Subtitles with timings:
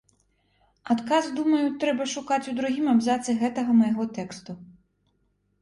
[0.93, 4.51] Адказ, думаю, трэба шукаць у другім абзацы гэтага майго тэксту.